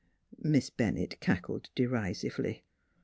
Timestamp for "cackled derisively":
1.19-2.63